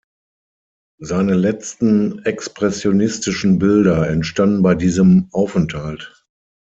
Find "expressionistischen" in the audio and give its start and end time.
2.25-3.59